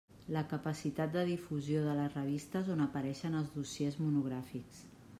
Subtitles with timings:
[0.35, 4.87] La capacitat de difusió de les revistes on apareixen els dossiers monogràfics.